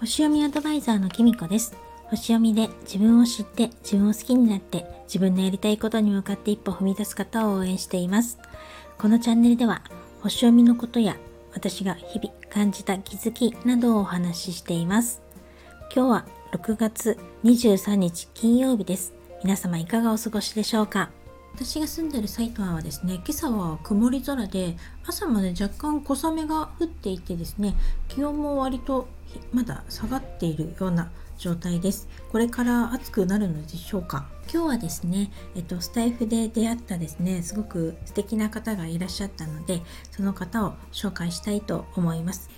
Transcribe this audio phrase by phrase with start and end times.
[0.00, 1.76] 星読みアドバイザーのきみこです。
[2.04, 8.38] 星読みで自分を知って自分を好きになって自分のやりたいことに向かって一歩踏み出す方を応援しています。
[8.96, 9.82] このチャンネルでは
[10.22, 11.18] 星読みのことや
[11.52, 15.20] 私が日々感じた気づきなどをお話ししています。
[15.94, 19.12] 今日は6月23日金曜日です。
[19.44, 21.10] 皆様いかがお過ごしでしょうか？
[21.62, 27.74] 私が住んでる埼玉はですね今朝は曇り空で朝まで若干小雨が降っていてですね
[28.08, 29.08] 気温も割と
[29.52, 32.08] まだ下がっているような状態です。
[32.32, 34.26] これから暑くなるのでしょうか？
[34.50, 42.48] 今日はですね、えっと、スタイフで出会ったですねすごく素敵な方がいらっしゃったのでその方を紹介したいと思います。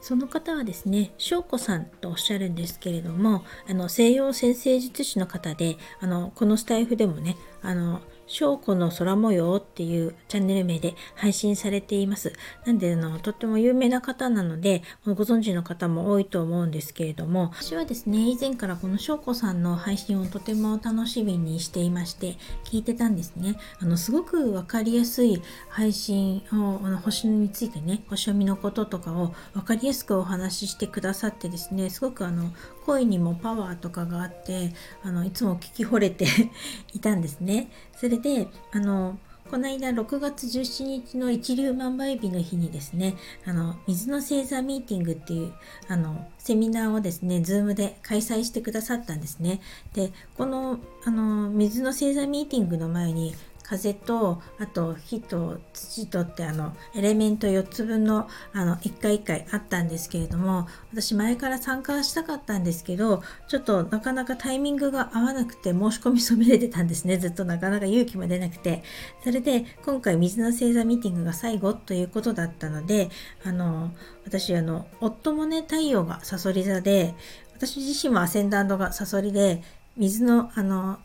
[0.00, 12.32] その方はですね、翔子さんとおっしゃるんですけれども、あの西洋先生術師の方で、あのこのスタイフでもね、あの翔子の空模様っていうチャンネル名で配信されています。
[12.64, 23.56] なんであの、とっても有名な方なので、ご存知の方も多いと思うんですけれども、私はですね、以前からこの翔子さんの配信をとても楽しみにしていまして、聞いてたんですね。
[23.80, 32.52] あの、すごくわかりやすい配信を、あの星についてね、星読みのこととかをわかりやすくお話ししてくださってですね、すごくあの、
[32.86, 36.26] 声にもパワーとかがあってあのいつも聞き惚れて
[36.92, 37.70] いたんですね。
[37.96, 39.18] それであの
[39.50, 45.52] この間6月17日の一粒万倍日の日にですね、あの、水の星座ミーティングっていう、
[45.88, 49.60] あの、セミナーをですね、ズームで開催してくださったんですね。
[49.92, 67.18] で、この、あの、水の星座ミーティングの前に、風とあと火と土とってあのエレメント4つ分のあの1回1回あったんですけれども私前から参加したかったんですけどちょっとなかなかタイミングが合わなくて申し込みそびれてたんですね。
[67.18, 68.82] ずっとなかなか勇気も出なくて。
[69.22, 73.10] それで今回水の星座ミーティングが最後ということだったので
[73.44, 73.92] あの
[74.24, 77.14] 私あの夫もね太陽がさそり座で
[77.54, 79.62] 私自身もアセンダントがさそりで
[79.96, 80.98] 水のあの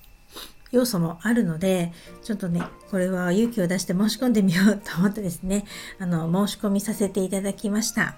[0.71, 1.91] 要素もあるので
[2.23, 2.61] ちょっとね
[2.91, 5.65] これは勇気を出して申し込んでみようと思ってですね
[5.99, 8.15] あの申し込みさせていただきました。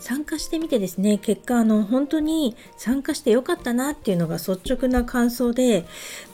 [0.00, 5.86] 参加してみてですね結果あの本当に参加してよかったなっていうのが率直な感想で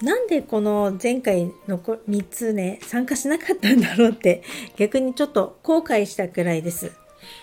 [0.03, 4.43] なんでこの前回の3つね参加しなかったんだろうって
[4.77, 6.91] 逆にちょっと後悔したくらいです。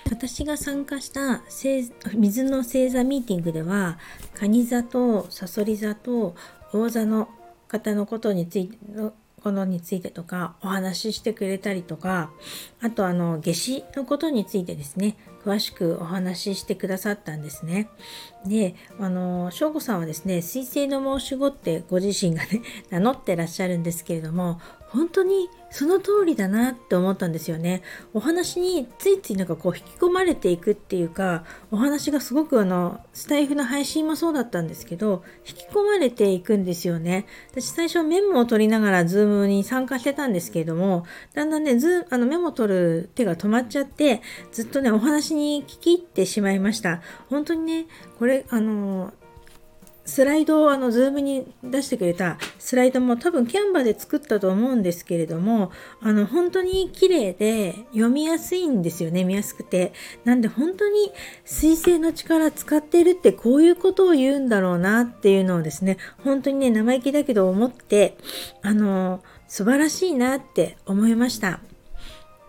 [0.09, 1.43] 私が参加した
[2.13, 3.99] 水の星座ミーティングでは
[4.33, 6.35] 蟹座とさそり座と
[6.71, 7.29] 魚座の
[7.67, 9.13] 方のことについての
[9.43, 12.31] このについてとかお話ししてくれたりとか
[12.81, 15.15] あとあの夏至のことについてですね。
[15.47, 17.87] 詳しくお話ししてくださったんですね。
[18.45, 24.59] で、あの、翔吾さんはですね、水星の申し子ってご自身がね、 名乗ってらっしゃるんですけれども、
[24.89, 27.81] 本当にその通りだなって思ったんですよね。
[28.13, 37.25] お話についついなんかこう引き込まれていくっていうか、お話がすごくあの、スタイフの配信もそうだったんですけど、引き込まれていくんですよね。
[37.51, 44.21] 私最初メモを取りながらズームに参加してたんですけれども、だんだんね、ズあのメモ取る手が止まっちゃって、
[44.53, 47.01] ずっとね、お話に聞き入ってしまいました。
[47.29, 47.85] 本当にね、
[48.19, 49.13] これ、あの
[50.07, 55.69] スライドをあの、ズームに出してくれたスライドも多分 Canva で作ったと思うんですけれども、
[56.01, 59.91] あの、本当に綺麗で読みやすいんですよね、見やすくて。
[60.23, 61.11] なんで本当に
[61.43, 68.17] 水星の力使ってるってこういうことを言うんだろうなっていうのをですね、本当にね、生意気だけど思って、
[68.61, 71.59] あの、素晴らしいなって思いました。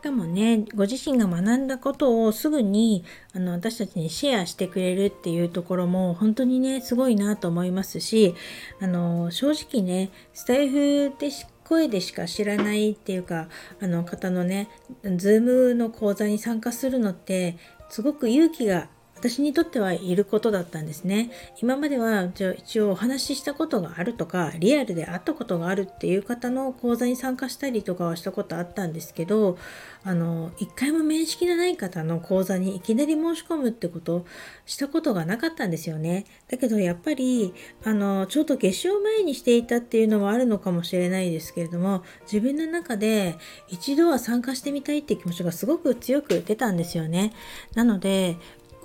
[0.09, 3.05] しかもね、ご自身が学んだことをすぐに
[3.35, 8.35] あの私たちにシェアしてくれるっていうところも本当にね、すごいなと思いますし、
[8.81, 11.29] あの正直ね、スタイフで
[11.63, 13.49] 声でしか知らないっていうか、
[13.83, 14.71] あの方のね、
[15.17, 17.59] ズームの講座に参加するのって、
[17.91, 21.31] すごく勇気が私にとってはいることだったんですね。
[21.61, 29.59] 今までは一応お話ししたことがあるとか、リアルで会ったことがあるっていう方の講座に参加したりとかはしたことあったんですけど、
[30.05, 34.25] あの、一回も面識のない方の講座にいきなり申し込むってこと
[34.67, 36.25] したことがなかったんですよね。
[36.49, 37.55] だけどやっぱり、
[37.85, 43.37] あの、ちょうど月賞前にしていたっていうのはあるのかもしれないですけれども、自分の中で
[43.69, 47.33] 一度は参加してみたいって気持ちがすごく強く出たんですよね。
[47.75, 48.37] なので、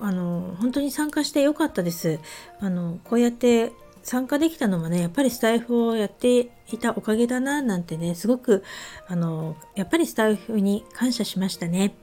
[0.04, 2.20] あの本当に参加してよかったです。
[2.60, 3.72] あのこうやって
[4.04, 8.66] 参加できたのもねやっぱりスタイフをやっていたおかげだななんてねすごく
[9.08, 11.96] あのやっぱりスタイフに感謝しましたね。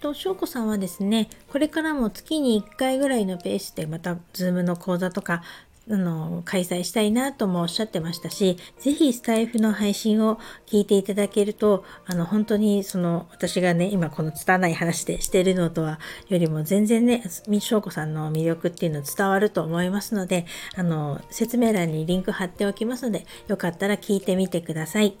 [0.00, 5.42] と、翔子さんはですねこれからも月に1回ぐらいのペースでまた Zoom の講座とか
[5.90, 25.16] あの、開催したいなともおっしゃってましたし、ぜひスタイフの配信を聞いていただけると、あの、本当にその、私がね、今この拙い話でしてるのとは、よりも全然ね、みしょうこさんの魅力っていうの伝わると思いますので、あの、説明欄にリンク貼っておきますので、よかったら聞いてみてください。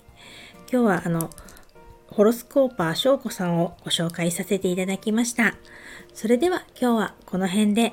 [0.72, 1.30] 今日はあの、
[2.06, 5.56] ホロスコーパー翔子さんをご紹介させていただきました。
[6.14, 7.92] それでは今日はこの辺で